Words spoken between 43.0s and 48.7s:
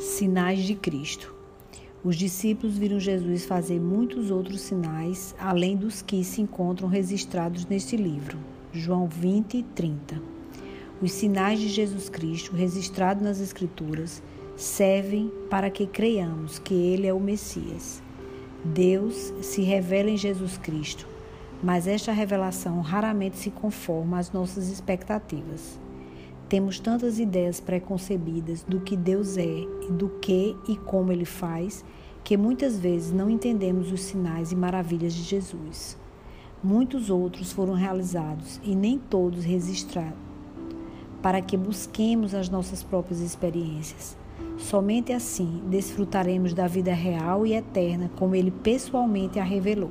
experiências. Somente assim desfrutaremos da vida real e eterna como Ele